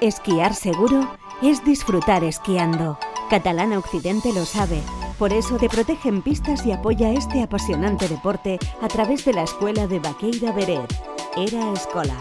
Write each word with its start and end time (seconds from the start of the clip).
Esquiar 0.00 0.54
seguro 0.54 1.14
es 1.42 1.62
disfrutar 1.62 2.24
esquiando. 2.24 2.98
Catalana 3.28 3.78
Occidente 3.78 4.32
lo 4.32 4.46
sabe. 4.46 4.80
Por 5.18 5.30
eso 5.30 5.58
te 5.58 5.68
protege 5.68 6.08
en 6.08 6.22
pistas 6.22 6.64
y 6.64 6.72
apoya 6.72 7.12
este 7.12 7.42
apasionante 7.42 8.08
deporte 8.08 8.58
a 8.80 8.88
través 8.88 9.26
de 9.26 9.34
la 9.34 9.42
Escuela 9.42 9.86
de 9.86 9.98
Baqueira 9.98 10.52
Beret. 10.52 10.90
Era 11.36 11.70
Escola. 11.74 12.16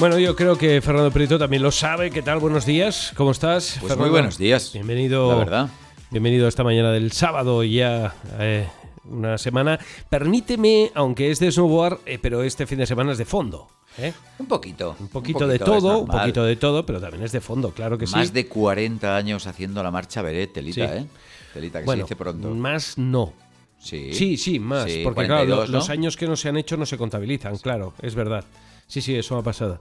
Bueno, 0.00 0.18
yo 0.18 0.34
creo 0.34 0.56
que 0.56 0.80
Fernando 0.80 1.10
Prieto 1.10 1.38
también 1.38 1.62
lo 1.62 1.70
sabe. 1.70 2.10
¿Qué 2.10 2.22
tal? 2.22 2.38
Buenos 2.38 2.64
días. 2.64 3.12
¿Cómo 3.14 3.32
estás? 3.32 3.76
Pues 3.82 3.94
muy 3.98 4.08
buenos 4.08 4.38
días. 4.38 4.72
Bienvenido. 4.72 5.28
La 5.32 5.36
verdad. 5.36 5.68
Bienvenido 6.10 6.48
esta 6.48 6.64
mañana 6.64 6.92
del 6.92 7.12
sábado 7.12 7.62
ya. 7.62 8.14
Eh, 8.38 8.66
una 9.04 9.36
semana. 9.36 9.78
Permíteme, 10.08 10.92
aunque 10.94 11.30
es 11.30 11.40
de 11.40 11.52
snowboard, 11.52 12.00
eh, 12.06 12.18
pero 12.20 12.42
este 12.42 12.66
fin 12.66 12.78
de 12.78 12.86
semana 12.86 13.12
es 13.12 13.18
de 13.18 13.26
fondo. 13.26 13.68
¿Eh? 13.98 14.12
Un 14.38 14.46
poquito. 14.46 14.96
Un 14.98 15.08
poquito, 15.08 15.46
de 15.46 15.58
todo, 15.58 16.00
un 16.00 16.06
poquito 16.06 16.44
de 16.44 16.56
todo, 16.56 16.84
pero 16.84 17.00
también 17.00 17.22
es 17.24 17.32
de 17.32 17.40
fondo, 17.40 17.70
claro 17.72 17.98
que 17.98 18.06
sí. 18.06 18.14
Más 18.14 18.32
de 18.32 18.46
40 18.46 19.16
años 19.16 19.46
haciendo 19.46 19.82
la 19.82 19.90
marcha 19.90 20.22
Beret, 20.22 20.52
Telita, 20.52 20.96
¿eh? 20.96 21.06
Telita, 21.52 21.82
que 21.82 21.90
se 21.90 21.96
dice 21.96 22.16
pronto. 22.16 22.50
Más 22.50 22.98
no. 22.98 23.32
Sí, 23.78 24.12
sí, 24.14 24.36
sí 24.36 24.58
más. 24.58 24.90
porque 25.04 25.26
claro, 25.26 25.66
los 25.66 25.90
años 25.90 26.16
que 26.16 26.26
no 26.26 26.36
se 26.36 26.48
han 26.48 26.56
hecho 26.56 26.76
no 26.76 26.86
se 26.86 26.96
contabilizan, 26.96 27.56
claro, 27.58 27.94
es 28.02 28.14
verdad. 28.14 28.44
Sí, 28.86 29.00
sí, 29.00 29.14
eso 29.14 29.36
ha 29.36 29.42
pasado. 29.42 29.80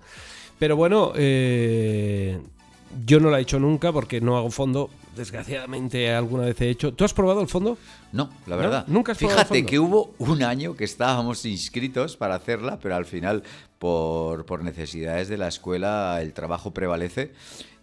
Pero 0.60 0.76
bueno, 0.76 1.12
eh, 1.16 2.40
yo 3.06 3.20
no 3.20 3.30
la 3.30 3.40
he 3.40 3.42
hecho 3.42 3.60
nunca 3.60 3.92
porque 3.92 4.22
no 4.22 4.38
hago 4.38 4.52
fondo. 4.52 4.90
Desgraciadamente 5.16 6.14
alguna 6.14 6.46
vez 6.46 6.60
he 6.62 6.70
hecho. 6.70 6.94
¿Tú 6.94 7.04
has 7.04 7.14
probado 7.14 7.42
el 7.42 7.48
fondo? 7.48 7.78
No, 8.12 8.30
la 8.48 8.56
verdad. 8.56 8.86
Nunca 8.88 9.14
has 9.14 9.18
probado 9.18 9.40
Fíjate 9.40 9.58
el 9.58 9.64
fondo? 9.64 9.70
que 9.70 9.80
hubo 9.80 10.14
un 10.20 10.44
año 10.44 10.76
que 10.76 10.84
estábamos 10.84 11.46
inscritos 11.46 12.18
para 12.18 12.36
hacerla, 12.36 12.80
pero 12.80 12.96
al 12.96 13.06
final, 13.06 13.44
por, 13.80 14.46
por 14.46 14.64
necesidades 14.64 15.28
de 15.28 15.38
la 15.38 15.48
escuela, 15.48 16.20
el 16.22 16.34
trabajo 16.34 16.72
prevalece 16.72 17.34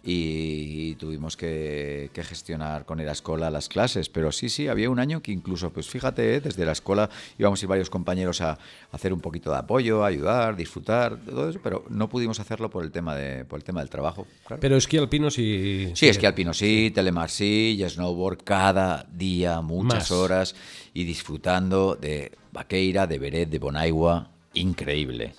y, 0.05 0.95
tuvimos 0.95 1.37
que, 1.37 2.09
gestionar 2.13 2.85
con 2.85 3.03
la 3.03 3.11
escuela 3.11 3.49
las 3.49 3.69
clases. 3.69 4.09
Pero 4.09 4.31
sí, 4.31 4.49
sí, 4.49 4.67
había 4.67 4.89
un 4.89 4.99
año 4.99 5.21
que 5.21 5.31
incluso, 5.31 5.71
pues 5.71 5.87
fíjate, 5.87 6.35
¿eh? 6.35 6.41
desde 6.41 6.65
la 6.65 6.73
escuela 6.73 7.09
íbamos 7.39 7.61
a 7.61 7.65
ir 7.65 7.69
varios 7.69 7.89
compañeros 7.89 8.41
a, 8.41 8.57
hacer 8.91 9.13
un 9.13 9.21
poquito 9.21 9.51
de 9.51 9.57
apoyo, 9.57 10.03
ayudar, 10.03 10.55
disfrutar, 10.55 11.17
todo 11.17 11.49
eso, 11.49 11.59
pero 11.63 11.85
no 11.89 12.09
pudimos 12.09 12.39
hacerlo 12.39 12.69
por 12.69 12.83
el 12.83 12.91
tema, 12.91 13.15
de, 13.15 13.45
por 13.45 13.59
el 13.59 13.63
tema 13.63 13.79
del 13.79 13.89
trabajo. 13.89 14.27
Pero 14.59 14.75
esquí 14.75 14.97
alpino 14.97 15.31
sí. 15.31 15.91
Sí, 15.95 16.07
esquí 16.07 16.25
alpino 16.25 16.53
sí, 16.53 16.91
telemar 16.93 17.29
sí, 17.29 17.77
y 17.79 17.89
snowboard 17.89 18.43
cada 18.43 19.05
día, 19.11 19.61
muchas 19.61 20.11
horas, 20.11 20.55
y 20.93 21.05
disfrutando 21.05 21.95
de 21.95 22.31
Vaqueira, 22.51 23.07
de 23.07 23.19
Beret, 23.19 23.49
de 23.49 23.59
Bonaigua, 23.59 24.29
increíble. 24.53 25.33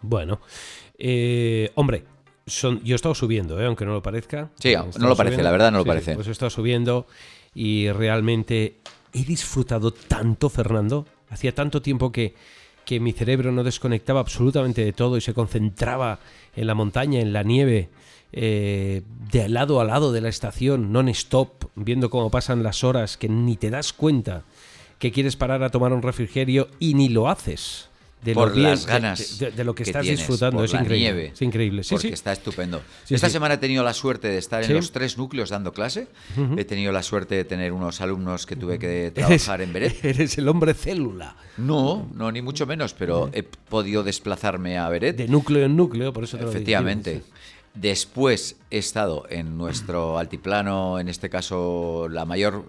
Bueno, 0.00 0.40
eh, 0.98 1.70
hombre, 1.74 2.04
son, 2.46 2.82
yo 2.84 2.94
he 2.94 2.96
estado 2.96 3.14
subiendo, 3.14 3.60
¿eh? 3.60 3.66
aunque 3.66 3.84
no 3.84 3.92
lo 3.92 4.02
parezca. 4.02 4.50
Sí, 4.58 4.74
no 4.74 5.08
lo 5.08 5.16
parece, 5.16 5.42
la 5.42 5.50
verdad 5.50 5.72
no 5.72 5.78
lo 5.78 5.84
parece. 5.84 6.14
Pues 6.14 6.28
he 6.28 6.32
estado 6.32 6.50
subiendo 6.50 7.06
y 7.54 7.90
realmente 7.90 8.76
he 9.12 9.24
disfrutado 9.24 9.92
tanto, 9.92 10.50
Fernando. 10.50 11.06
Hacía 11.30 11.54
tanto 11.54 11.80
tiempo 11.80 12.12
que, 12.12 12.34
que 12.84 13.00
mi 13.00 13.12
cerebro 13.12 13.50
no 13.50 13.64
desconectaba 13.64 14.20
absolutamente 14.20 14.84
de 14.84 14.92
todo 14.92 15.16
y 15.16 15.20
se 15.20 15.34
concentraba 15.34 16.18
en 16.54 16.66
la 16.66 16.74
montaña, 16.74 17.20
en 17.20 17.32
la 17.32 17.42
nieve, 17.42 17.88
eh, 18.32 19.02
de 19.30 19.48
lado 19.48 19.80
a 19.80 19.84
lado 19.84 20.12
de 20.12 20.20
la 20.20 20.28
estación, 20.28 20.92
non-stop, 20.92 21.70
viendo 21.76 22.10
cómo 22.10 22.30
pasan 22.30 22.62
las 22.62 22.84
horas, 22.84 23.16
que 23.16 23.28
ni 23.28 23.56
te 23.56 23.70
das 23.70 23.92
cuenta 23.92 24.44
que 24.98 25.12
quieres 25.12 25.36
parar 25.36 25.62
a 25.62 25.70
tomar 25.70 25.92
un 25.92 26.02
refrigerio 26.02 26.68
y 26.78 26.94
ni 26.94 27.08
lo 27.08 27.28
haces 27.28 27.88
de 28.24 28.34
por 28.34 28.56
las 28.56 28.86
ganas 28.86 29.38
de, 29.38 29.64
lo 29.64 29.74
que, 29.74 29.82
estás 29.82 30.06
disfrutando. 30.06 30.64
es, 30.64 30.72
increíble, 30.72 31.32
es 31.34 31.42
increíble. 31.42 31.82
porque 31.88 32.08
está 32.08 32.32
estupendo. 32.32 32.82
Esta 33.08 33.28
semana 33.28 33.54
he 33.54 33.58
tenido 33.58 33.84
la 33.84 33.92
suerte 33.92 34.28
de 34.28 34.38
estar 34.38 34.64
en 34.64 34.74
los 34.74 34.92
tres 34.92 35.18
núcleos 35.18 35.50
dando 35.50 35.72
clase. 35.72 36.08
He 36.56 36.64
tenido 36.64 36.92
la 36.92 37.02
suerte 37.02 37.34
de 37.34 37.44
tener 37.44 37.72
unos 37.72 38.00
alumnos 38.00 38.46
que 38.46 38.56
tuve 38.56 38.78
que 38.78 39.12
trabajar 39.14 39.60
en 39.60 39.72
Beret. 39.72 40.04
Eres 40.04 40.38
el 40.38 40.48
hombre 40.48 40.74
célula. 40.74 41.36
No, 41.56 42.08
no, 42.14 42.32
ni 42.32 42.42
mucho 42.42 42.66
menos, 42.66 42.94
pero 42.94 43.30
he 43.32 43.42
podido 43.42 44.02
desplazarme 44.02 44.78
a 44.78 44.88
Beret. 44.88 45.16
De 45.16 45.28
núcleo 45.28 45.64
en 45.66 45.76
núcleo, 45.76 46.12
por 46.12 46.24
eso 46.24 46.38
te 46.38 46.44
Efectivamente. 46.44 47.22
Después 47.74 48.56
he 48.70 48.78
estado 48.78 49.26
en 49.28 49.58
nuestro 49.58 50.16
altiplano, 50.16 51.00
en 51.00 51.08
este 51.08 51.28
caso 51.28 52.06
la 52.08 52.24
mayor 52.24 52.66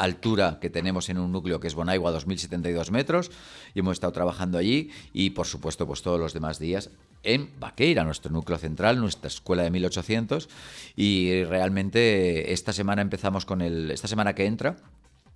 altura 0.00 0.58
que 0.60 0.70
tenemos 0.70 1.08
en 1.08 1.18
un 1.18 1.30
núcleo 1.30 1.60
que 1.60 1.68
es 1.68 1.74
Bonaigua, 1.74 2.12
2.072 2.12 2.90
metros, 2.90 3.30
y 3.74 3.80
hemos 3.80 3.94
estado 3.94 4.12
trabajando 4.12 4.58
allí 4.58 4.90
y 5.12 5.30
por 5.30 5.46
supuesto 5.46 5.86
pues 5.86 6.02
todos 6.02 6.18
los 6.18 6.32
demás 6.32 6.58
días 6.58 6.90
en 7.22 7.50
Baqueira, 7.60 8.02
nuestro 8.04 8.32
núcleo 8.32 8.58
central, 8.58 8.98
nuestra 8.98 9.28
escuela 9.28 9.62
de 9.62 9.70
1800 9.70 10.48
y 10.96 11.44
realmente 11.44 12.52
esta 12.52 12.72
semana 12.72 13.02
empezamos 13.02 13.44
con 13.44 13.60
el 13.60 13.90
esta 13.90 14.08
semana 14.08 14.34
que 14.34 14.46
entra 14.46 14.76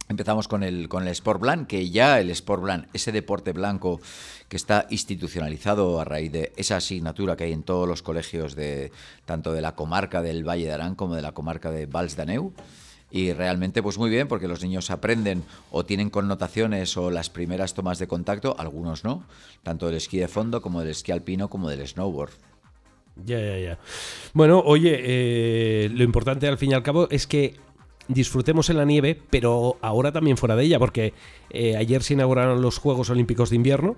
Empezamos 0.06 0.48
con 0.48 0.62
el, 0.62 0.90
con 0.90 1.04
el 1.04 1.08
Sport 1.08 1.40
Blanc, 1.40 1.66
que 1.66 1.88
ya 1.88 2.20
el 2.20 2.28
Sport 2.28 2.62
Blanc, 2.62 2.86
ese 2.92 3.10
deporte 3.10 3.52
blanco 3.52 4.02
que 4.50 4.56
está 4.58 4.86
institucionalizado 4.90 5.98
a 5.98 6.04
raíz 6.04 6.30
de 6.30 6.52
esa 6.56 6.76
asignatura 6.76 7.36
que 7.36 7.44
hay 7.44 7.52
en 7.52 7.62
todos 7.62 7.88
los 7.88 8.02
colegios 8.02 8.54
de 8.54 8.92
tanto 9.24 9.52
de 9.52 9.62
la 9.62 9.74
comarca 9.74 10.20
del 10.20 10.46
Valle 10.46 10.66
de 10.66 10.72
Arán 10.72 10.94
como 10.94 11.14
de 11.14 11.22
la 11.22 11.32
comarca 11.32 11.70
de 11.70 11.86
Vals 11.86 12.16
d'Aneu 12.16 12.52
y 13.14 13.32
realmente 13.32 13.80
pues 13.80 13.96
muy 13.96 14.10
bien 14.10 14.26
porque 14.26 14.48
los 14.48 14.60
niños 14.60 14.90
aprenden 14.90 15.44
o 15.70 15.84
tienen 15.84 16.10
connotaciones 16.10 16.96
o 16.96 17.12
las 17.12 17.30
primeras 17.30 17.72
tomas 17.72 18.00
de 18.00 18.08
contacto, 18.08 18.56
algunos 18.58 19.04
no, 19.04 19.22
tanto 19.62 19.86
del 19.86 19.94
esquí 19.94 20.18
de 20.18 20.26
fondo 20.26 20.60
como 20.60 20.80
del 20.80 20.90
esquí 20.90 21.12
alpino 21.12 21.48
como 21.48 21.70
del 21.70 21.86
snowboard. 21.86 22.32
Ya, 23.24 23.38
ya, 23.38 23.58
ya. 23.58 23.78
Bueno, 24.32 24.60
oye, 24.66 25.00
eh, 25.00 25.88
lo 25.90 26.02
importante 26.02 26.48
al 26.48 26.58
fin 26.58 26.72
y 26.72 26.74
al 26.74 26.82
cabo 26.82 27.06
es 27.08 27.28
que 27.28 27.54
disfrutemos 28.08 28.68
en 28.68 28.78
la 28.78 28.84
nieve, 28.84 29.16
pero 29.30 29.76
ahora 29.80 30.10
también 30.10 30.36
fuera 30.36 30.56
de 30.56 30.64
ella, 30.64 30.80
porque 30.80 31.14
eh, 31.50 31.76
ayer 31.76 32.02
se 32.02 32.14
inauguraron 32.14 32.62
los 32.62 32.78
Juegos 32.78 33.10
Olímpicos 33.10 33.48
de 33.50 33.56
Invierno 33.56 33.94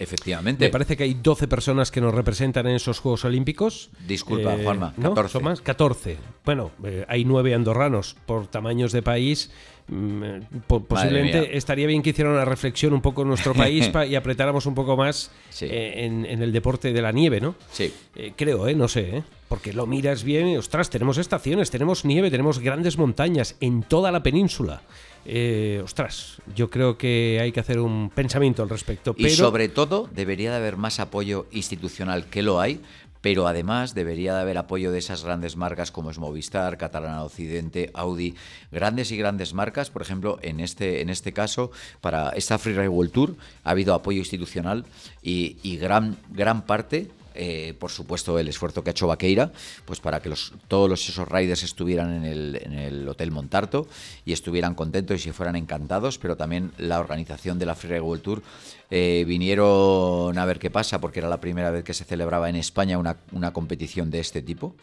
Efectivamente. 0.00 0.64
Me 0.64 0.70
parece 0.70 0.96
que 0.96 1.02
hay 1.02 1.12
12 1.12 1.46
personas 1.46 1.90
que 1.90 2.00
nos 2.00 2.14
representan 2.14 2.66
en 2.66 2.76
esos 2.76 2.98
Juegos 2.98 3.26
Olímpicos. 3.26 3.90
Disculpa, 4.08 4.54
eh, 4.54 4.64
Juanma, 4.64 4.94
14. 4.94 5.32
¿Son 5.32 5.44
más? 5.44 5.60
14. 5.60 6.16
Bueno, 6.42 6.70
eh, 6.82 7.04
hay 7.06 7.26
9 7.26 7.54
andorranos 7.54 8.16
por 8.24 8.46
tamaños 8.46 8.92
de 8.92 9.02
país. 9.02 9.50
Mm, 9.88 10.22
eh, 10.24 10.42
posiblemente 10.88 11.54
estaría 11.54 11.86
bien 11.86 12.00
que 12.00 12.10
hiciera 12.10 12.30
una 12.30 12.46
reflexión 12.46 12.94
un 12.94 13.02
poco 13.02 13.22
en 13.22 13.28
nuestro 13.28 13.52
país 13.54 13.90
y 14.08 14.14
apretáramos 14.14 14.64
un 14.64 14.74
poco 14.74 14.96
más 14.96 15.30
en, 15.60 16.24
el 16.24 16.50
deporte 16.50 16.94
de 16.94 17.02
la 17.02 17.12
nieve, 17.12 17.38
¿no? 17.42 17.54
Sí. 17.70 17.92
creo, 18.36 18.68
¿eh? 18.68 18.74
No 18.74 18.88
sé, 18.88 19.18
¿eh? 19.18 19.22
Porque 19.48 19.74
lo 19.74 19.86
miras 19.86 20.24
bien 20.24 20.48
y, 20.48 20.56
ostras, 20.56 20.88
tenemos 20.88 21.18
estaciones, 21.18 21.70
tenemos 21.70 22.06
nieve, 22.06 22.30
tenemos 22.30 22.58
grandes 22.58 22.96
montañas 22.96 23.56
en 23.60 23.82
toda 23.82 24.10
la 24.10 24.22
península. 24.22 24.80
Eh, 25.24 25.80
ostras, 25.84 26.40
yo 26.54 26.70
creo 26.70 26.96
que 26.96 27.38
hay 27.40 27.52
que 27.52 27.60
hacer 27.60 27.78
un 27.78 28.10
pensamiento 28.10 28.62
al 28.62 28.68
respecto. 28.68 29.14
Y 29.18 29.30
sobre 29.30 29.68
todo 29.68 30.08
debería 30.12 30.50
de 30.50 30.56
haber 30.56 30.76
más 30.76 31.00
apoyo 31.00 31.46
institucional, 31.50 32.26
que 32.26 32.42
lo 32.42 32.60
hay, 32.60 32.80
pero 33.20 33.46
además 33.46 33.94
debería 33.94 34.34
de 34.34 34.40
haber 34.40 34.58
apoyo 34.58 34.92
de 34.92 34.98
esas 34.98 35.24
grandes 35.24 35.56
marcas 35.56 35.90
como 35.90 36.10
es 36.10 36.18
Movistar, 36.18 36.78
Catalana 36.78 37.22
Occidente, 37.22 37.90
Audi, 37.94 38.34
grandes 38.72 39.12
y 39.12 39.16
grandes 39.16 39.52
marcas. 39.52 39.90
Por 39.90 40.02
ejemplo, 40.02 40.38
en 40.42 40.60
este, 40.60 41.02
en 41.02 41.10
este 41.10 41.32
caso, 41.32 41.70
para 42.00 42.30
esta 42.30 42.58
Freeride 42.58 42.88
World 42.88 43.12
Tour 43.12 43.36
ha 43.64 43.70
habido 43.70 43.94
apoyo 43.94 44.18
institucional 44.20 44.86
y, 45.22 45.58
y 45.62 45.76
gran, 45.76 46.16
gran 46.30 46.62
parte 46.62 47.10
eh, 47.42 47.72
por 47.72 47.90
supuesto, 47.90 48.38
el 48.38 48.48
esfuerzo 48.48 48.84
que 48.84 48.90
ha 48.90 48.92
hecho 48.92 49.06
Vaqueira, 49.06 49.50
pues 49.86 49.98
para 49.98 50.20
que 50.20 50.28
los, 50.28 50.52
todos 50.68 50.90
los, 50.90 51.08
esos 51.08 51.26
riders 51.26 51.62
estuvieran 51.62 52.12
en 52.12 52.24
el, 52.26 52.60
en 52.62 52.74
el, 52.74 53.08
Hotel 53.08 53.30
Montarto 53.30 53.88
y 54.26 54.34
estuvieran 54.34 54.74
contentos 54.74 55.18
y 55.18 55.24
se 55.24 55.32
fueran 55.32 55.56
encantados, 55.56 56.18
pero 56.18 56.36
también 56.36 56.70
la 56.76 57.00
organización 57.00 57.58
de 57.58 57.64
la 57.64 57.74
Free 57.74 57.98
World 57.98 58.22
Tour 58.22 58.42
eh, 58.90 59.24
vinieron 59.26 60.36
a 60.36 60.44
ver 60.44 60.58
qué 60.58 60.68
pasa, 60.68 61.00
porque 61.00 61.20
era 61.20 61.30
la 61.30 61.40
primera 61.40 61.70
vez 61.70 61.82
que 61.82 61.94
se 61.94 62.04
celebraba 62.04 62.50
en 62.50 62.56
España 62.56 62.98
una, 62.98 63.16
una 63.32 63.54
competición 63.54 64.10
de 64.10 64.20
este 64.20 64.42
tipo 64.42 64.74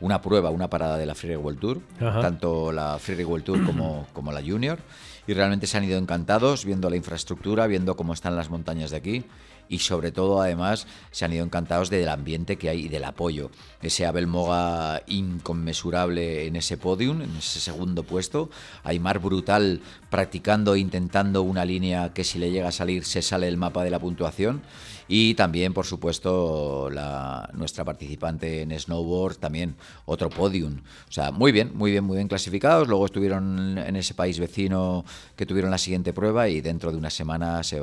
una 0.00 0.22
prueba, 0.22 0.48
una 0.48 0.70
parada 0.70 0.96
de 0.96 1.04
la 1.04 1.14
Free 1.14 1.36
World 1.36 1.58
Tour, 1.58 1.80
tanto 1.98 2.72
la 2.72 2.98
Free 2.98 3.22
World 3.22 3.44
Tour 3.44 3.66
como, 3.66 4.06
como 4.14 4.30
la 4.32 4.40
Junior, 4.40 4.78
y 5.26 5.34
realmente 5.34 5.66
se 5.66 5.76
han 5.76 5.84
ido 5.84 5.98
encantados 5.98 6.64
viendo 6.64 6.88
la 6.88 6.96
infraestructura, 6.96 7.66
viendo 7.66 7.96
cómo 7.96 8.14
están 8.14 8.36
las 8.36 8.48
montañas 8.48 8.92
de 8.92 8.96
aquí 8.96 9.24
y 9.68 9.80
sobre 9.80 10.12
todo 10.12 10.40
además 10.40 10.86
se 11.10 11.24
han 11.24 11.32
ido 11.32 11.44
encantados 11.44 11.90
del 11.90 12.08
ambiente 12.08 12.56
que 12.56 12.68
hay 12.68 12.86
y 12.86 12.88
del 12.88 13.04
apoyo. 13.04 13.50
Ese 13.82 14.06
Abel 14.06 14.26
Moga 14.26 15.02
inconmensurable 15.06 16.46
en 16.46 16.56
ese 16.56 16.76
podium, 16.76 17.22
en 17.22 17.36
ese 17.36 17.60
segundo 17.60 18.02
puesto, 18.02 18.50
Aymar 18.84 19.18
brutal 19.18 19.80
practicando, 20.10 20.76
intentando 20.76 21.42
una 21.42 21.64
línea 21.64 22.12
que 22.12 22.24
si 22.24 22.38
le 22.38 22.50
llega 22.50 22.68
a 22.68 22.72
salir 22.72 23.04
se 23.04 23.22
sale 23.22 23.46
del 23.46 23.56
mapa 23.56 23.84
de 23.84 23.90
la 23.90 23.98
puntuación 23.98 24.62
y 25.08 25.34
también 25.34 25.72
por 25.72 25.86
supuesto 25.86 26.90
la, 26.90 27.48
nuestra 27.54 27.84
participante 27.84 28.62
en 28.62 28.78
snowboard 28.78 29.36
también 29.36 29.74
otro 30.04 30.28
podium. 30.28 30.80
O 31.08 31.12
sea, 31.12 31.30
muy 31.32 31.50
bien, 31.50 31.72
muy 31.74 31.90
bien, 31.90 32.04
muy 32.04 32.16
bien 32.16 32.28
clasificados. 32.28 32.88
Luego 32.88 33.06
estuvieron 33.06 33.78
en 33.78 33.96
ese 33.96 34.14
país 34.14 34.38
vecino 34.38 35.04
que 35.34 35.46
tuvieron 35.46 35.70
la 35.70 35.78
siguiente 35.78 36.12
prueba 36.12 36.48
y 36.48 36.60
dentro 36.60 36.92
de 36.92 36.98
una 36.98 37.10
semana 37.10 37.62
se, 37.62 37.80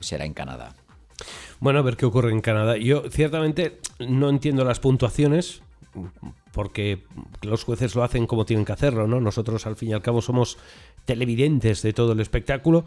será 0.00 0.24
en 0.24 0.32
Canadá. 0.32 0.74
Bueno, 1.60 1.78
a 1.78 1.82
ver 1.82 1.96
qué 1.96 2.06
ocurre 2.06 2.30
en 2.32 2.40
Canadá. 2.40 2.76
Yo 2.76 3.04
ciertamente 3.10 3.80
no 3.98 4.28
entiendo 4.28 4.64
las 4.64 4.80
puntuaciones 4.80 5.62
porque 6.52 7.04
los 7.42 7.64
jueces 7.64 7.94
lo 7.94 8.04
hacen 8.04 8.26
como 8.26 8.44
tienen 8.44 8.64
que 8.64 8.72
hacerlo, 8.72 9.06
¿no? 9.06 9.20
Nosotros 9.20 9.66
al 9.66 9.76
fin 9.76 9.90
y 9.90 9.92
al 9.92 10.02
cabo 10.02 10.22
somos 10.22 10.58
televidentes 11.04 11.82
de 11.82 11.92
todo 11.92 12.12
el 12.12 12.20
espectáculo, 12.20 12.84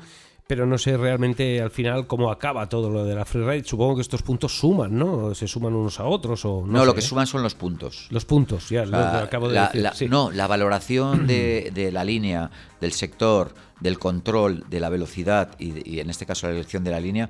pero 0.47 0.65
no 0.65 0.77
sé 0.77 0.95
realmente 0.95 1.61
al 1.61 1.71
final 1.71 2.07
cómo 2.07 2.31
acaba 2.31 2.69
todo 2.69 2.89
lo 2.89 3.03
de 3.03 3.15
la 3.15 3.25
freeride. 3.25 3.65
Supongo 3.65 3.95
que 3.95 4.01
estos 4.01 4.21
puntos 4.21 4.57
suman, 4.57 4.97
¿no? 4.97 5.35
Se 5.35 5.47
suman 5.47 5.73
unos 5.73 5.99
a 5.99 6.05
otros 6.05 6.45
o 6.45 6.65
no. 6.65 6.85
lo 6.85 6.93
que 6.93 7.01
¿eh? 7.01 7.03
suman 7.03 7.27
son 7.27 7.43
los 7.43 7.55
puntos. 7.55 8.07
Los 8.09 8.23
puntos, 8.23 8.69
ya, 8.69 8.85
lo 8.85 8.97
acabo 8.97 9.49
de 9.49 9.59
decir. 9.73 10.09
No, 10.09 10.31
la 10.31 10.47
valoración 10.47 11.27
de, 11.27 11.89
la 11.91 12.05
línea, 12.05 12.49
del 12.79 12.93
sector, 12.93 13.53
del 13.81 13.99
control, 13.99 14.63
de 14.69 14.79
la 14.79 14.89
velocidad 14.89 15.51
y, 15.59 15.89
y 15.89 15.99
en 15.99 16.09
este 16.09 16.25
caso 16.25 16.47
la 16.47 16.53
elección 16.53 16.83
de 16.85 16.91
la 16.91 16.99
línea 16.99 17.29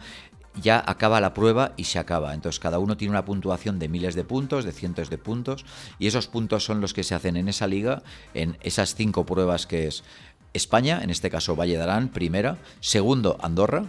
ya 0.62 0.84
acaba 0.86 1.22
la 1.22 1.34
prueba 1.34 1.74
y 1.78 1.86
se 1.86 2.00
acaba. 2.00 2.34
Entonces 2.34 2.60
cada 2.60 2.80
uno 2.80 2.98
tiene 2.98 3.12
una 3.12 3.26
puntuación 3.26 3.80
de 3.80 3.90
miles 3.90 4.16
de 4.16 4.24
puntos, 4.24 4.66
de 4.66 4.72
cientos 4.72 5.10
de 5.10 5.18
puntos, 5.18 5.66
y 6.00 6.08
esos 6.08 6.28
puntos 6.28 6.64
son 6.66 6.82
los 6.82 6.94
que 6.94 7.04
se 7.04 7.16
hacen 7.16 7.38
en 7.38 7.48
esa 7.48 7.68
liga, 7.68 8.04
en 8.34 8.58
esas 8.62 8.96
cinco 8.96 9.26
pruebas 9.26 9.68
que 9.68 9.88
es 9.88 10.04
España, 10.54 11.02
en 11.04 11.10
este 11.10 11.30
caso 11.30 11.56
Valle 11.56 11.78
de 11.78 12.08
primera, 12.08 12.58
segundo 12.80 13.38
Andorra, 13.42 13.86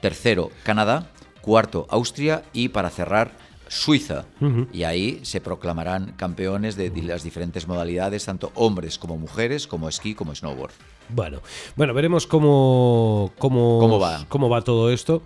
tercero 0.00 0.50
Canadá, 0.64 1.10
cuarto 1.40 1.86
Austria 1.90 2.42
y 2.52 2.68
para 2.68 2.90
cerrar 2.90 3.46
Suiza. 3.68 4.26
Y 4.72 4.84
ahí 4.84 5.20
se 5.24 5.40
proclamarán 5.40 6.12
campeones 6.16 6.76
de 6.76 6.90
las 7.02 7.24
diferentes 7.24 7.66
modalidades, 7.66 8.24
tanto 8.24 8.52
hombres 8.54 8.98
como 8.98 9.16
mujeres, 9.16 9.66
como 9.66 9.88
esquí, 9.88 10.14
como 10.14 10.34
snowboard. 10.34 10.72
Bueno, 11.08 11.40
bueno, 11.76 11.94
veremos 11.94 12.26
cómo, 12.26 13.32
cómo, 13.38 13.78
¿Cómo 13.80 13.98
va? 13.98 14.24
cómo 14.28 14.48
va 14.48 14.62
todo 14.62 14.90
esto. 14.90 15.22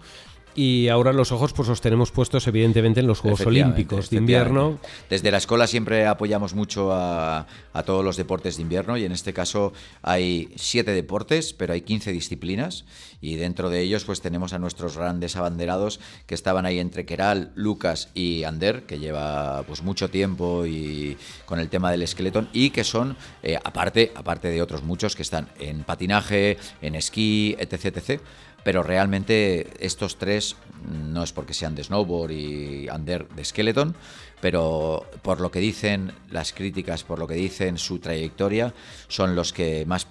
Y 0.54 0.88
ahora 0.88 1.12
los 1.12 1.32
ojos 1.32 1.52
pues 1.52 1.68
los 1.68 1.80
tenemos 1.80 2.10
puestos 2.10 2.46
evidentemente 2.46 3.00
en 3.00 3.06
los 3.06 3.20
Juegos 3.20 3.40
Olímpicos 3.42 4.10
de 4.10 4.16
invierno. 4.16 4.78
Desde 5.08 5.30
la 5.30 5.38
escuela 5.38 5.66
siempre 5.66 6.06
apoyamos 6.06 6.54
mucho 6.54 6.90
a, 6.92 7.46
todos 7.86 8.04
los 8.04 8.16
deportes 8.16 8.56
de 8.56 8.62
invierno 8.62 8.96
y 8.96 9.04
en 9.04 9.12
este 9.12 9.32
caso 9.32 9.72
hay 10.02 10.52
siete 10.56 10.92
deportes, 10.92 11.52
pero 11.52 11.72
hay 11.72 11.80
15 11.82 12.12
disciplinas 12.12 12.84
y 13.20 13.36
dentro 13.36 13.70
de 13.70 13.80
ellos 13.80 14.04
pues 14.04 14.20
tenemos 14.20 14.52
a 14.52 14.58
nuestros 14.58 14.96
grandes 14.96 15.36
abanderados 15.36 16.00
que 16.26 16.34
estaban 16.34 16.66
ahí 16.66 16.78
entre 16.78 17.06
Keral, 17.06 17.52
Lucas 17.54 18.08
y 18.14 18.44
Ander, 18.44 18.82
que 18.82 18.98
lleva 18.98 19.62
pues 19.66 19.82
mucho 19.82 20.10
tiempo 20.10 20.66
y 20.66 21.16
con 21.46 21.60
el 21.60 21.68
tema 21.68 21.90
del 21.90 22.02
esqueleto 22.02 22.46
y 22.52 22.70
que 22.70 22.84
son 22.84 23.16
eh, 23.42 23.58
aparte 23.62 24.12
aparte 24.14 24.48
de 24.48 24.62
otros 24.62 24.82
muchos 24.82 25.16
que 25.16 25.22
están 25.22 25.48
en 25.58 25.84
patinaje, 25.84 26.58
en 26.82 26.94
esquí, 26.94 27.56
etc, 27.58 27.96
etc 27.96 28.20
pero 28.64 28.82
realmente 28.82 29.68
estos 29.80 30.16
tres 30.16 30.56
no 30.88 31.22
es 31.22 31.32
porque 31.32 31.54
sean 31.54 31.74
de 31.74 31.84
snowboard 31.84 32.32
y 32.32 32.88
under 32.88 33.28
de 33.28 33.44
skeleton, 33.44 33.94
pero 34.40 35.06
por 35.22 35.40
lo 35.40 35.50
que 35.50 35.60
dicen 35.60 36.12
las 36.30 36.52
críticas, 36.52 37.04
por 37.04 37.18
lo 37.18 37.26
que 37.26 37.34
dicen 37.34 37.78
su 37.78 37.98
trayectoria, 37.98 38.74
son 39.08 39.34
los 39.34 39.52
que 39.52 39.84
más 39.86 40.06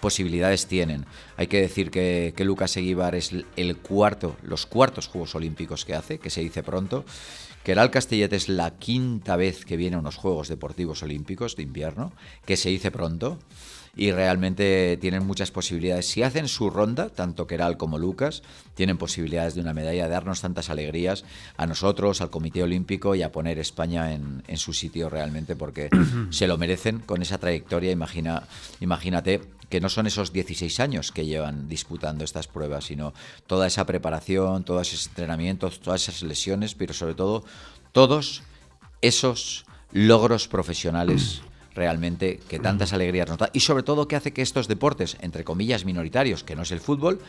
posibilidades 0.00 0.66
tienen. 0.66 1.06
Hay 1.36 1.46
que 1.46 1.60
decir 1.60 1.90
que, 1.90 2.34
Lucas 2.38 2.76
Eguíbar 2.76 3.14
es 3.14 3.32
el 3.56 3.76
cuarto, 3.78 4.36
los 4.42 4.66
cuartos 4.66 5.08
Juegos 5.08 5.34
Olímpicos 5.34 5.84
que 5.84 5.94
hace, 5.94 6.18
que 6.18 6.30
se 6.30 6.42
dice 6.42 6.62
pronto, 6.62 7.04
que 7.64 7.72
el 7.72 7.90
Castellet 7.90 8.32
es 8.32 8.48
la 8.48 8.78
quinta 8.78 9.36
vez 9.36 9.64
que 9.64 9.76
viene 9.76 9.96
a 9.96 9.98
unos 9.98 10.16
Juegos 10.16 10.48
Deportivos 10.48 11.02
Olímpicos 11.02 11.56
de 11.56 11.64
invierno, 11.64 12.12
que 12.44 12.56
se 12.56 12.68
dice 12.68 12.90
pronto 12.90 13.38
y 13.98 14.12
realmente 14.12 14.96
tienen 15.00 15.26
muchas 15.26 15.50
posibilidades. 15.50 16.06
Si 16.06 16.22
hacen 16.22 16.46
su 16.46 16.70
ronda, 16.70 17.10
tanto 17.10 17.48
Keral 17.48 17.76
como 17.76 17.98
Lucas, 17.98 18.44
tienen 18.74 18.96
posibilidades 18.96 19.56
de 19.56 19.60
una 19.60 19.74
medalla, 19.74 20.04
de 20.04 20.10
darnos 20.10 20.40
tantas 20.40 20.70
alegrías 20.70 21.24
a 21.56 21.66
nosotros, 21.66 22.20
al 22.20 22.30
Comité 22.30 22.62
Olímpico 22.62 23.16
y 23.16 23.22
a 23.22 23.32
poner 23.32 23.58
España 23.58 24.14
en, 24.14 24.44
su 24.56 24.72
sitio 24.72 25.10
realmente 25.10 25.56
porque 25.56 25.90
se 26.30 26.46
lo 26.46 26.56
merecen 26.58 27.00
con 27.00 27.22
esa 27.22 27.38
trayectoria. 27.38 27.90
Imagina, 27.90 28.44
imagínate 28.78 29.40
que 29.68 29.80
no 29.80 29.88
son 29.88 30.06
esos 30.06 30.32
16 30.32 30.78
años 30.78 31.10
que 31.10 31.26
llevan 31.26 31.68
disputando 31.68 32.22
estas 32.22 32.46
pruebas, 32.46 32.84
sino 32.84 33.14
toda 33.48 33.66
esa 33.66 33.84
preparación, 33.84 34.62
todos 34.62 34.92
esos 34.92 35.08
entrenamientos, 35.08 35.80
todas 35.80 36.08
esas 36.08 36.22
lesiones, 36.22 36.76
pero 36.76 36.94
sobre 36.94 37.14
todo 37.14 37.44
todos 37.90 38.42
esos 39.02 39.66
logros 39.90 40.46
profesionales 40.46 41.42
realmente 41.78 42.40
que 42.48 42.58
tantas 42.58 42.92
alegrías 42.92 43.28
nos 43.28 43.38
da. 43.38 43.50
Y 43.52 43.60
sobre 43.60 43.84
todo 43.84 44.08
que 44.08 44.16
hace 44.16 44.32
que 44.32 44.42
estos 44.42 44.68
deportes, 44.68 45.16
entre 45.20 45.44
comillas, 45.44 45.84
minoritarios, 45.84 46.44
que 46.44 46.56
no 46.56 46.62
es 46.62 46.72
el 46.72 46.80
fútbol, 46.80 47.20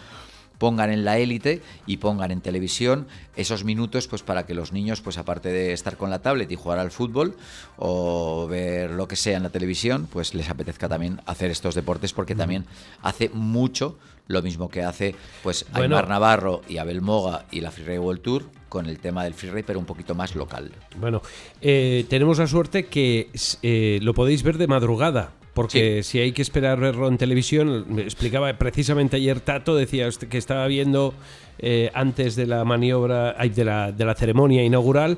pongan 0.58 0.92
en 0.92 1.06
la 1.06 1.18
élite 1.18 1.62
y 1.86 1.98
pongan 1.98 2.32
en 2.32 2.42
televisión 2.42 3.08
esos 3.38 3.64
minutos 3.64 4.08
pues 4.08 4.24
para 4.24 4.46
que 4.46 4.54
los 4.54 4.74
niños 4.74 5.00
pues 5.00 5.18
aparte 5.18 5.50
de 5.50 5.72
estar 5.72 5.96
con 5.96 6.10
la 6.10 6.22
tablet 6.22 6.52
y 6.52 6.56
jugar 6.56 6.80
al 6.80 6.92
fútbol 6.92 7.38
o 7.78 8.46
ver 8.48 8.92
lo 8.92 9.08
que 9.08 9.16
sea 9.16 9.38
en 9.38 9.44
la 9.44 9.52
televisión 9.52 10.08
pues 10.12 10.34
les 10.34 10.50
apetezca 10.50 10.90
también 10.90 11.22
hacer 11.26 11.50
estos 11.50 11.76
deportes 11.76 12.12
porque 12.12 12.36
también 12.36 12.66
hace 13.02 13.30
mucho 13.30 13.98
lo 14.30 14.42
mismo 14.42 14.70
que 14.70 14.84
hace 14.84 15.16
pues 15.44 15.66
Aymar 15.74 16.08
Navarro 16.08 16.62
y 16.70 16.78
Abel 16.78 17.02
Moga 17.02 17.46
y 17.52 17.60
la 17.60 17.72
Freeride 17.72 18.00
World 18.00 18.22
Tour 18.22 18.44
con 18.70 18.86
el 18.86 19.00
tema 19.00 19.24
del 19.24 19.34
freeride 19.34 19.64
pero 19.64 19.80
un 19.80 19.86
poquito 19.86 20.16
más 20.16 20.36
local. 20.36 20.72
Bueno, 20.98 21.22
eh, 21.62 22.06
tenemos 22.10 22.38
la 22.38 22.48
suerte 22.48 22.86
que 22.86 23.30
eh, 23.64 24.00
lo 24.02 24.14
podéis 24.14 24.44
ver 24.44 24.58
de 24.58 24.68
madrugada 24.68 25.34
porque 25.56 26.04
si 26.04 26.20
hay 26.20 26.32
que 26.32 26.42
esperar 26.42 26.80
verlo 26.80 27.08
en 27.08 27.18
televisión, 27.18 27.86
me 27.90 28.04
explicaba 28.04 28.54
precisamente 28.54 29.18
ayer 29.18 29.42
Tato, 29.42 29.76
decía 29.76 30.08
que 30.30 30.38
estaba 30.38 30.66
viendo 30.68 31.14
eh, 31.58 31.92
antes 31.94 32.36
de 32.36 32.46
la 32.46 32.64
maniobra, 32.64 33.34
de 33.34 33.66
la, 33.66 33.92
de 33.92 34.06
la 34.06 34.16
ceremonia 34.16 34.64
inaugural 34.64 35.18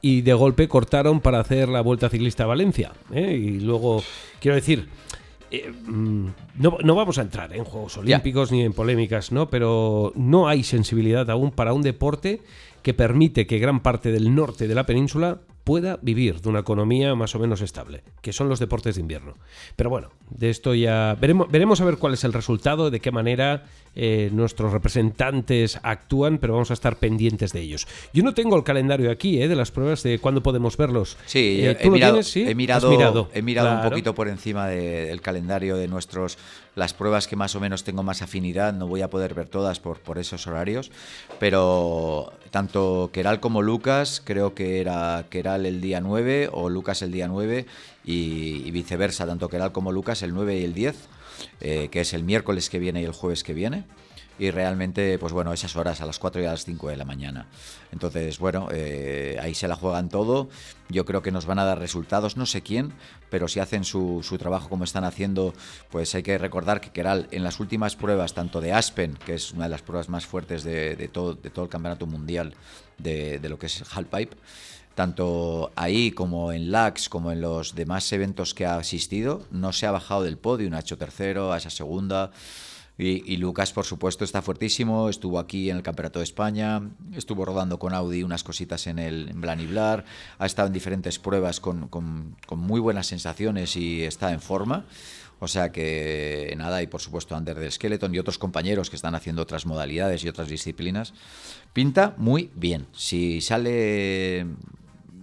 y 0.00 0.22
de 0.22 0.32
golpe 0.34 0.66
cortaron 0.66 1.20
para 1.20 1.40
hacer 1.40 1.68
la 1.68 1.80
Vuelta 1.80 2.08
Ciclista 2.08 2.44
a 2.44 2.46
Valencia. 2.46 2.92
¿eh? 3.12 3.32
Y 3.32 3.60
luego, 3.60 4.02
quiero 4.40 4.54
decir, 4.54 4.88
eh, 5.52 5.70
mm, 5.70 6.26
no, 6.60 6.78
no, 6.82 6.94
vamos 6.94 7.18
a 7.18 7.22
entrar 7.22 7.54
en 7.54 7.64
Juegos 7.64 7.98
Olímpicos 7.98 8.50
ni 8.50 8.62
en 8.62 8.72
polémicas, 8.72 9.32
¿no? 9.32 9.50
Pero 9.50 10.12
no 10.16 10.48
hay 10.48 10.62
sensibilidad 10.62 11.28
aún 11.28 11.50
para 11.50 11.74
un 11.74 11.82
deporte 11.82 12.40
que 12.82 12.94
permite 12.94 13.46
que 13.46 13.58
gran 13.58 13.80
parte 13.80 14.10
del 14.12 14.34
norte 14.34 14.66
de 14.66 14.74
la 14.74 14.86
península 14.86 15.40
pueda 15.64 15.98
vivir 16.02 16.40
de 16.40 16.48
una 16.48 16.60
economía 16.60 17.14
más 17.14 17.34
o 17.34 17.38
menos 17.38 17.60
estable, 17.60 18.02
que 18.20 18.32
son 18.32 18.48
los 18.48 18.58
deportes 18.58 18.96
de 18.96 19.00
invierno. 19.00 19.34
Pero 19.76 19.90
bueno, 19.90 20.10
de 20.30 20.50
esto 20.50 20.74
ya 20.74 21.16
veremos, 21.20 21.50
veremos 21.50 21.80
a 21.80 21.84
ver 21.84 21.98
cuál 21.98 22.14
es 22.14 22.24
el 22.24 22.32
resultado, 22.32 22.90
de 22.90 23.00
qué 23.00 23.12
manera 23.12 23.64
eh, 23.94 24.30
nuestros 24.32 24.72
representantes 24.72 25.78
actúan, 25.82 26.38
pero 26.38 26.54
vamos 26.54 26.70
a 26.70 26.74
estar 26.74 26.96
pendientes 26.96 27.52
de 27.52 27.60
ellos. 27.60 27.86
Yo 28.12 28.22
no 28.22 28.34
tengo 28.34 28.56
el 28.56 28.64
calendario 28.64 29.10
aquí, 29.10 29.42
eh, 29.42 29.48
de 29.48 29.56
las 29.56 29.70
pruebas, 29.70 30.02
de 30.02 30.18
cuándo 30.18 30.42
podemos 30.42 30.76
verlos. 30.76 31.16
Sí, 31.26 31.60
eh, 31.62 31.76
he, 31.78 31.90
mirado, 31.90 32.20
he, 32.34 32.54
mirado, 32.54 33.30
he 33.34 33.42
mirado, 33.42 33.74
un 33.76 33.88
poquito 33.88 34.14
por 34.14 34.28
encima 34.28 34.66
del 34.66 35.20
calendario 35.20 35.76
de 35.76 35.88
nuestros 35.88 36.38
las 36.74 36.94
pruebas 36.94 37.26
que 37.26 37.36
más 37.36 37.54
o 37.54 37.60
menos 37.60 37.84
tengo 37.84 38.02
más 38.02 38.22
afinidad, 38.22 38.72
no 38.72 38.86
voy 38.86 39.02
a 39.02 39.10
poder 39.10 39.34
ver 39.34 39.48
todas 39.48 39.80
por, 39.80 40.18
esos 40.18 40.46
horarios, 40.46 40.90
pero 41.38 42.32
tanto 42.50 43.10
Keral 43.12 43.40
como 43.40 43.62
Lucas, 43.62 44.22
creo 44.24 44.54
que 44.54 44.80
era 44.80 45.26
Keral 45.28 45.66
el 45.66 45.80
día 45.80 46.00
9 46.00 46.48
o 46.52 46.68
Lucas 46.68 47.02
el 47.02 47.12
día 47.12 47.28
9 47.28 47.66
y, 48.04 48.70
viceversa, 48.70 49.26
tanto 49.26 49.48
Keral 49.48 49.72
como 49.72 49.92
Lucas 49.92 50.22
el 50.22 50.34
9 50.34 50.58
y 50.58 50.64
el 50.64 50.74
10, 50.74 50.96
eh, 51.60 51.88
que 51.90 52.00
es 52.00 52.14
el 52.14 52.24
miércoles 52.24 52.70
que 52.70 52.78
viene 52.78 53.02
y 53.02 53.04
el 53.04 53.12
jueves 53.12 53.42
que 53.42 53.54
viene 53.54 53.84
y 54.42 54.50
realmente, 54.50 55.20
pues 55.20 55.32
bueno, 55.32 55.52
esas 55.52 55.76
horas 55.76 56.00
a 56.00 56.06
las 56.06 56.18
4 56.18 56.42
y 56.42 56.46
a 56.46 56.50
las 56.50 56.64
5 56.64 56.88
de 56.88 56.96
la 56.96 57.04
mañana. 57.04 57.46
Entonces, 57.92 58.40
bueno, 58.40 58.66
eh, 58.72 59.38
ahí 59.40 59.54
se 59.54 59.68
la 59.68 59.76
juegan 59.76 60.08
todo. 60.08 60.48
Yo 60.88 61.04
creo 61.04 61.22
que 61.22 61.30
nos 61.30 61.46
van 61.46 61.60
a 61.60 61.64
dar 61.64 61.78
resultados, 61.78 62.36
no 62.36 62.44
sé 62.44 62.60
quién, 62.60 62.92
pero 63.30 63.46
si 63.46 63.60
hacen 63.60 63.84
su, 63.84 64.20
trabajo 64.40 64.68
como 64.68 64.82
están 64.82 65.04
haciendo, 65.04 65.54
pues 65.92 66.12
hay 66.16 66.24
que 66.24 66.38
recordar 66.38 66.80
que 66.80 66.90
Keral 66.90 67.28
en 67.30 67.44
las 67.44 67.60
últimas 67.60 67.94
pruebas, 67.94 68.34
tanto 68.34 68.60
de 68.60 68.72
Aspen, 68.72 69.16
que 69.24 69.34
es 69.34 69.52
una 69.52 69.66
de 69.66 69.70
las 69.70 69.82
pruebas 69.82 70.08
más 70.08 70.26
fuertes 70.26 70.64
de, 70.64 70.96
de 70.96 71.06
todo, 71.06 71.34
de 71.34 71.50
todo 71.50 71.66
el 71.66 71.70
campeonato 71.70 72.06
mundial 72.06 72.54
de, 72.98 73.38
de 73.38 73.48
lo 73.48 73.60
que 73.60 73.66
es 73.66 73.84
Halfpipe, 73.94 74.36
tanto 74.96 75.70
ahí 75.76 76.10
como 76.10 76.50
en 76.50 76.72
LAX, 76.72 77.08
como 77.08 77.30
en 77.30 77.40
los 77.40 77.76
demás 77.76 78.12
eventos 78.12 78.54
que 78.54 78.66
ha 78.66 78.74
asistido, 78.74 79.46
no 79.52 79.72
se 79.72 79.86
ha 79.86 79.92
bajado 79.92 80.24
del 80.24 80.36
podio, 80.36 80.74
ha 80.74 80.80
hecho 80.80 80.98
tercero, 80.98 81.52
a 81.52 81.58
esa 81.58 81.70
segunda. 81.70 82.32
Y, 82.98 83.38
Lucas, 83.38 83.72
por 83.72 83.86
supuesto, 83.86 84.22
está 84.22 84.42
fuertísimo. 84.42 85.08
Estuvo 85.08 85.38
aquí 85.38 85.70
en 85.70 85.78
el 85.78 85.82
Campeonato 85.82 86.18
de 86.18 86.24
España, 86.24 86.82
estuvo 87.14 87.44
rodando 87.44 87.78
con 87.78 87.94
Audi 87.94 88.22
unas 88.22 88.44
cositas 88.44 88.86
en 88.86 88.98
el 88.98 89.30
en 89.30 89.40
Blaniblar, 89.40 90.04
ha 90.38 90.46
estado 90.46 90.68
en 90.68 90.74
diferentes 90.74 91.18
pruebas 91.18 91.58
con, 91.58 91.88
con, 91.88 92.36
muy 92.50 92.80
buenas 92.80 93.06
sensaciones 93.06 93.76
y 93.76 94.02
está 94.04 94.32
en 94.32 94.40
forma. 94.40 94.84
O 95.40 95.48
sea 95.48 95.72
que 95.72 96.54
nada, 96.56 96.82
y 96.82 96.86
por 96.86 97.00
supuesto 97.00 97.34
Ander 97.34 97.58
del 97.58 97.72
Skeleton 97.72 98.14
y 98.14 98.18
otros 98.18 98.38
compañeros 98.38 98.90
que 98.90 98.96
están 98.96 99.16
haciendo 99.16 99.42
otras 99.42 99.66
modalidades 99.66 100.22
y 100.22 100.28
otras 100.28 100.48
disciplinas. 100.48 101.14
Pinta 101.72 102.14
muy 102.18 102.50
bien. 102.54 102.86
Si 102.92 103.40
sale 103.40 104.46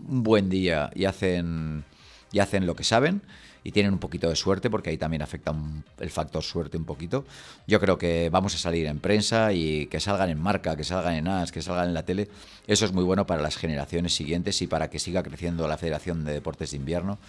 un 0.10 0.24
buen 0.24 0.50
día 0.50 0.90
y 0.94 1.06
hacen, 1.06 1.86
y 2.34 2.40
hacen 2.40 2.66
lo 2.66 2.76
que 2.76 2.84
saben, 2.84 3.22
y 3.70 3.72
tienen 3.72 3.94
un 3.94 4.00
poquito 4.00 4.28
de 4.28 4.36
suerte, 4.36 4.72
porque 4.72 4.90
ahí 4.90 4.98
también 4.98 5.22
afecta 5.22 5.54
el 6.00 6.10
factor 6.10 6.42
suerte 6.42 6.76
un 6.76 6.86
poquito. 6.86 7.24
Yo 7.68 7.80
creo 7.80 8.00
que 8.00 8.32
vamos 8.32 8.56
a 8.56 8.58
salir 8.58 8.88
en 8.88 9.00
prensa 9.00 9.54
y 9.54 9.86
que 9.86 10.00
salgan 10.00 10.32
en 10.32 10.42
marca, 10.42 10.76
que 10.76 10.84
salgan 10.84 11.14
en 11.14 11.28
AS, 11.28 11.52
que 11.52 11.62
salgan 11.62 11.90
en 11.90 11.94
la 11.94 12.04
tele. 12.04 12.30
Eso 12.66 12.86
es 12.86 12.94
muy 12.94 13.04
bueno 13.04 13.28
para 13.28 13.44
las 13.44 13.58
generaciones 13.58 14.16
siguientes 14.16 14.60
y 14.64 14.68
para 14.68 14.90
que 14.90 14.98
siga 14.98 15.22
creciendo 15.22 15.68
la 15.68 15.78
Federación 15.78 16.26
de 16.26 16.34
Deportes 16.34 16.72
de 16.72 16.78
Invierno 16.78 17.20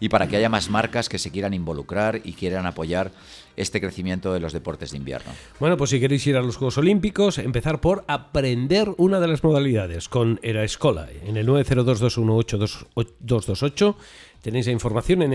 y 0.00 0.08
para 0.08 0.26
que 0.26 0.36
haya 0.36 0.48
más 0.48 0.70
marcas 0.70 1.10
que 1.10 1.18
se 1.18 1.30
quieran 1.30 1.52
involucrar 1.52 2.22
y 2.24 2.32
quieran 2.32 2.64
apoyar 2.64 3.12
este 3.56 3.80
crecimiento 3.80 4.32
de 4.32 4.38
los 4.40 4.54
deportes 4.54 4.92
de 4.92 4.96
invierno. 4.96 5.32
Bueno, 5.58 5.76
pues 5.76 5.90
si 5.90 6.00
queréis 6.00 6.26
ir 6.26 6.36
a 6.36 6.42
los 6.42 6.56
Juegos 6.56 6.78
Olímpicos, 6.78 7.36
empezar 7.38 7.82
por 7.82 8.04
aprender 8.08 8.88
una 8.96 9.20
de 9.20 9.28
las 9.28 9.44
modalidades 9.44 10.08
con 10.08 10.40
Era 10.42 10.64
Escola 10.64 11.08
en 11.24 11.36
el 11.36 11.46
902218228. 11.46 13.96
Tenéis 14.40 14.66
la 14.66 14.72
información 14.72 15.20
en 15.20 15.34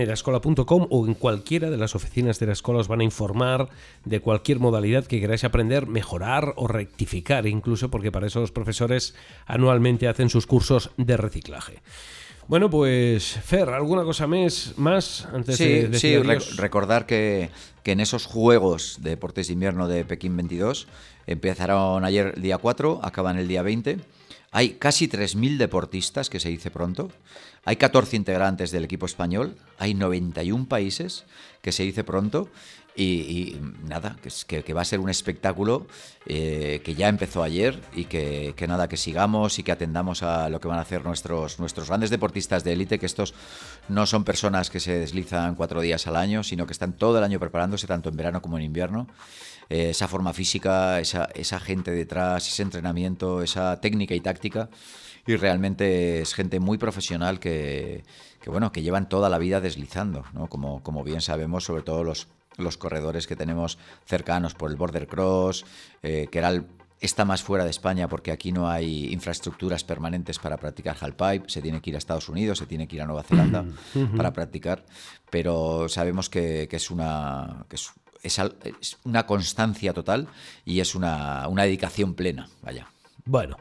o 0.64 1.06
en 1.06 1.14
cualquiera 1.14 1.70
de 1.70 1.76
las 1.76 1.94
oficinas 1.94 2.38
de 2.38 2.46
la 2.46 2.52
escuela 2.52 2.80
os 2.80 2.88
van 2.88 3.00
a 3.00 3.04
informar 3.04 3.68
de 4.04 4.20
cualquier 4.20 4.58
modalidad 4.58 5.06
que 5.06 5.20
queráis 5.20 5.44
aprender, 5.44 5.86
mejorar 5.86 6.54
o 6.56 6.66
rectificar, 6.66 7.46
incluso 7.46 7.90
porque 7.90 8.12
para 8.12 8.26
eso 8.26 8.40
los 8.40 8.52
profesores 8.52 9.14
anualmente 9.46 10.08
hacen 10.08 10.30
sus 10.30 10.46
cursos 10.46 10.90
de 10.96 11.16
reciclaje. 11.16 11.82
Bueno, 12.48 12.70
pues 12.70 13.32
Fer, 13.44 13.70
¿alguna 13.70 14.04
cosa 14.04 14.28
más 14.28 15.26
antes 15.32 15.58
de 15.58 15.98
Sí, 15.98 16.16
recordar 16.56 17.04
que, 17.04 17.50
en 17.84 18.00
esos 18.00 18.26
Juegos 18.26 18.98
de 19.00 19.10
Deportes 19.10 19.48
de 19.48 19.54
Invierno 19.54 19.88
de 19.88 20.04
Pekín 20.04 20.36
22 20.36 20.86
empezaron 21.26 22.04
ayer 22.04 22.34
el 22.36 22.42
día 22.42 22.58
4, 22.58 23.00
acaban 23.02 23.36
el 23.36 23.48
día 23.48 23.62
20. 23.62 23.98
Hay 24.52 24.70
casi 24.74 25.08
3.000 25.08 25.56
deportistas, 25.58 26.30
que 26.30 26.40
se 26.40 26.48
dice 26.48 26.70
pronto. 26.70 27.10
Hay 27.64 27.76
14 27.76 28.16
integrantes 28.16 28.70
del 28.70 28.84
equipo 28.84 29.06
español. 29.06 29.56
Hay 29.78 29.94
91 29.94 30.66
países, 30.66 31.24
que 31.62 31.72
se 31.72 31.82
dice 31.82 32.04
pronto. 32.04 32.48
Y, 32.98 33.60
nada, 33.84 34.16
que, 34.22 34.62
que, 34.62 34.72
va 34.72 34.80
a 34.80 34.84
ser 34.86 35.00
un 35.00 35.10
espectáculo 35.10 35.86
eh, 36.24 36.80
que 36.82 36.94
ya 36.94 37.08
empezó 37.08 37.42
ayer 37.42 37.78
y 37.94 38.06
que, 38.06 38.54
nada, 38.66 38.88
que 38.88 38.96
sigamos 38.96 39.58
y 39.58 39.62
que 39.62 39.72
atendamos 39.72 40.22
a 40.22 40.48
lo 40.48 40.60
que 40.60 40.68
van 40.68 40.78
a 40.78 40.82
hacer 40.82 41.04
nuestros, 41.04 41.60
nuestros 41.60 41.88
grandes 41.88 42.08
deportistas 42.08 42.64
de 42.64 42.72
élite, 42.72 42.98
que 42.98 43.04
estos 43.04 43.34
no 43.90 44.06
son 44.06 44.24
personas 44.24 44.70
que 44.70 44.80
se 44.80 44.98
deslizan 44.98 45.56
cuatro 45.56 45.82
días 45.82 46.06
al 46.06 46.16
año, 46.16 46.42
sino 46.42 46.66
que 46.66 46.72
están 46.72 46.94
todo 46.94 47.18
el 47.18 47.24
año 47.24 47.38
preparándose, 47.38 47.86
tanto 47.86 48.08
en 48.08 48.16
verano 48.16 48.40
como 48.40 48.56
en 48.56 48.64
invierno. 48.64 49.08
Eh, 49.68 49.90
esa 49.90 50.08
forma 50.08 50.32
física, 50.32 50.98
esa, 50.98 51.28
esa 51.34 51.60
gente 51.60 51.90
detrás, 51.90 52.48
ese 52.48 52.62
entrenamiento, 52.62 53.42
esa 53.42 53.78
técnica 53.78 54.14
y 54.14 54.20
táctica 54.20 54.70
y 55.26 55.36
realmente 55.36 56.20
es 56.22 56.34
gente 56.34 56.60
muy 56.60 56.78
profesional 56.78 57.40
que, 57.40 58.04
que, 58.40 58.48
bueno 58.48 58.70
que 58.70 58.82
llevan 58.82 59.08
toda 59.08 59.28
la 59.28 59.38
vida 59.38 59.60
deslizando 59.60 60.24
¿no? 60.32 60.46
como, 60.46 60.82
como 60.84 61.02
bien 61.02 61.20
sabemos 61.20 61.64
sobre 61.64 61.82
todo 61.82 62.04
los 62.04 62.28
los 62.56 62.76
corredores 62.76 63.26
que 63.26 63.36
tenemos 63.36 63.78
cercanos 64.04 64.54
por 64.54 64.70
el 64.70 64.76
Border 64.76 65.06
Cross, 65.06 65.64
eh, 66.02 66.28
que 66.30 66.38
era 66.38 66.62
está 67.00 67.24
más 67.24 67.42
fuera 67.42 67.64
de 67.64 67.70
España 67.70 68.08
porque 68.08 68.32
aquí 68.32 68.52
no 68.52 68.68
hay 68.68 69.12
infraestructuras 69.12 69.84
permanentes 69.84 70.38
para 70.38 70.56
practicar 70.56 70.96
halfpipe, 70.98 71.48
se 71.48 71.60
tiene 71.60 71.80
que 71.80 71.90
ir 71.90 71.96
a 71.96 71.98
Estados 71.98 72.28
Unidos, 72.28 72.58
se 72.58 72.66
tiene 72.66 72.88
que 72.88 72.96
ir 72.96 73.02
a 73.02 73.06
Nueva 73.06 73.22
Zelanda 73.22 73.64
para 74.16 74.32
practicar, 74.32 74.84
pero 75.30 75.88
sabemos 75.88 76.30
que, 76.30 76.68
es 76.70 76.90
una 76.90 77.66
es, 77.70 77.92
es, 78.22 78.98
una 79.04 79.26
constancia 79.26 79.92
total 79.92 80.26
y 80.64 80.80
es 80.80 80.94
una, 80.94 81.46
una 81.48 81.64
dedicación 81.64 82.14
plena, 82.14 82.48
vaya. 82.62 82.88
Bueno, 83.24 83.56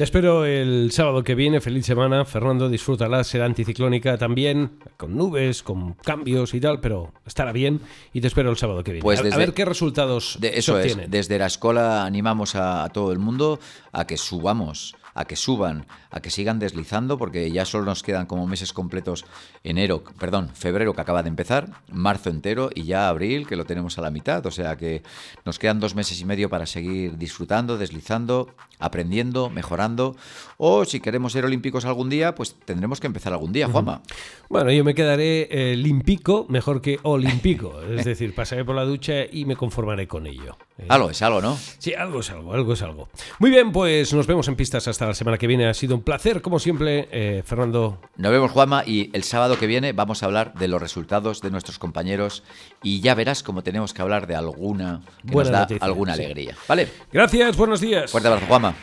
te 0.00 0.04
espero 0.04 0.46
el 0.46 0.90
sábado 0.92 1.22
que 1.22 1.34
viene. 1.34 1.60
Feliz 1.60 1.84
semana. 1.84 2.24
Fernando, 2.24 2.70
disfrútala. 2.70 3.22
Será 3.22 3.44
anticiclónica 3.44 4.16
también, 4.16 4.78
con 4.96 5.14
nubes, 5.14 5.62
con 5.62 5.92
cambios 5.92 6.54
y 6.54 6.60
tal, 6.60 6.80
pero 6.80 7.12
estará 7.26 7.52
bien. 7.52 7.82
Y 8.14 8.22
te 8.22 8.28
espero 8.28 8.50
el 8.50 8.56
sábado 8.56 8.82
que 8.82 8.92
viene. 8.92 9.02
Pues 9.02 9.20
a, 9.20 9.36
ver 9.36 9.52
qué 9.52 9.66
resultados 9.66 10.38
de, 10.40 10.56
eso 10.56 10.78
Es. 10.78 10.96
Desde 11.10 11.38
la 11.38 11.44
escuela 11.44 12.06
animamos 12.06 12.54
a 12.54 12.88
todo 12.94 13.12
el 13.12 13.18
mundo 13.18 13.60
a 13.92 14.06
que 14.06 14.16
subamos 14.16 14.96
a 15.20 15.26
que 15.26 15.36
suban, 15.36 15.86
a 16.10 16.20
que 16.20 16.30
sigan 16.30 16.58
deslizando, 16.58 17.18
porque 17.18 17.50
ya 17.50 17.66
solo 17.66 17.84
nos 17.84 18.02
quedan 18.02 18.24
como 18.24 18.46
meses 18.46 18.72
completos 18.72 19.26
enero, 19.62 20.02
perdón, 20.18 20.50
febrero 20.54 20.94
que 20.94 21.00
acaba 21.02 21.22
de 21.22 21.28
empezar, 21.28 21.68
marzo 21.92 22.30
entero 22.30 22.70
y 22.74 22.84
ya 22.84 23.08
abril 23.08 23.46
que 23.46 23.56
lo 23.56 23.66
tenemos 23.66 23.98
a 23.98 24.02
la 24.02 24.10
mitad, 24.10 24.44
o 24.46 24.50
sea 24.50 24.76
que 24.76 25.02
nos 25.44 25.58
quedan 25.58 25.78
dos 25.78 25.94
meses 25.94 26.18
y 26.20 26.24
medio 26.24 26.48
para 26.48 26.64
seguir 26.64 27.18
disfrutando, 27.18 27.76
deslizando, 27.76 28.48
aprendiendo, 28.78 29.50
mejorando, 29.50 30.16
o 30.56 30.86
si 30.86 31.00
queremos 31.00 31.32
ser 31.32 31.44
olímpicos 31.44 31.84
algún 31.84 32.08
día, 32.08 32.34
pues 32.34 32.56
tendremos 32.64 32.98
que 32.98 33.06
empezar 33.06 33.34
algún 33.34 33.52
día, 33.52 33.68
Juanma. 33.68 34.00
Bueno, 34.48 34.72
yo 34.72 34.84
me 34.84 34.94
quedaré 34.94 35.48
eh, 35.50 35.76
limpico 35.76 36.46
mejor 36.48 36.80
que 36.80 36.98
olímpico, 37.02 37.82
es 37.90 38.06
decir, 38.06 38.34
pasaré 38.34 38.64
por 38.64 38.74
la 38.74 38.84
ducha 38.84 39.26
y 39.30 39.44
me 39.44 39.54
conformaré 39.54 40.08
con 40.08 40.26
ello. 40.26 40.56
Algo 40.88 41.10
es 41.10 41.20
algo, 41.20 41.42
¿no? 41.42 41.58
Sí, 41.78 41.92
algo 41.92 42.20
es 42.20 42.30
algo, 42.30 42.54
algo 42.54 42.72
es 42.72 42.80
algo. 42.80 43.08
Muy 43.38 43.50
bien, 43.50 43.70
pues 43.70 44.14
nos 44.14 44.26
vemos 44.26 44.48
en 44.48 44.56
pistas 44.56 44.88
hasta 44.88 45.06
la 45.10 45.14
semana 45.14 45.38
que 45.38 45.46
viene. 45.46 45.66
Ha 45.66 45.74
sido 45.74 45.94
un 45.94 46.02
placer, 46.02 46.40
como 46.40 46.58
siempre, 46.58 47.08
eh, 47.10 47.42
Fernando. 47.44 48.00
Nos 48.16 48.32
vemos, 48.32 48.50
Juanma, 48.50 48.84
y 48.86 49.10
el 49.12 49.24
sábado 49.24 49.58
que 49.58 49.66
viene 49.66 49.92
vamos 49.92 50.22
a 50.22 50.26
hablar 50.26 50.54
de 50.54 50.68
los 50.68 50.80
resultados 50.80 51.40
de 51.40 51.50
nuestros 51.50 51.78
compañeros 51.78 52.42
y 52.82 53.00
ya 53.00 53.14
verás 53.14 53.42
cómo 53.42 53.62
tenemos 53.62 53.92
que 53.92 54.02
hablar 54.02 54.26
de 54.26 54.36
alguna 54.36 55.02
que 55.26 55.34
nos 55.34 55.50
da 55.50 55.66
alguna 55.80 56.14
alegría. 56.14 56.56
¿Vale? 56.68 56.88
Gracias, 57.12 57.56
buenos 57.56 57.80
días. 57.80 58.10
Fuerte 58.10 58.28
abrazo, 58.28 58.46
Juanma. 58.46 58.74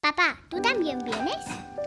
Papá, 0.00 0.38
¿tú 0.48 0.60
también 0.60 0.98
vienes? 1.04 1.36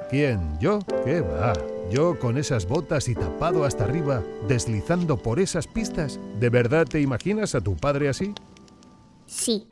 ¿Quién? 0.10 0.60
¿Yo? 0.60 0.80
¿Qué 1.06 1.22
va? 1.22 1.54
Yo 1.92 2.20
con 2.20 2.38
esas 2.38 2.68
botas 2.68 3.08
y 3.08 3.16
tapado 3.16 3.66
hasta 3.66 3.84
arriba, 3.84 4.24
deslizando 4.48 5.18
por 5.18 5.40
esas 5.40 5.68
pistas. 5.68 6.20
¿De 6.40 6.50
verdad 6.50 6.88
te 6.88 7.02
imaginas 7.02 7.56
a 7.56 7.62
tu 7.62 7.76
padre 7.76 8.10
así? 8.10 8.34
Sí. 9.26 9.68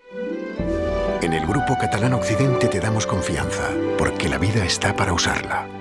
En 1.22 1.34
el 1.34 1.46
Grupo 1.46 1.78
Catalán 1.78 2.14
Occidente 2.14 2.68
te 2.68 2.80
damos 2.80 3.06
confianza, 3.06 3.70
porque 3.98 4.28
la 4.28 4.40
vida 4.40 4.66
está 4.66 4.96
para 4.96 5.14
usarla 5.14 5.81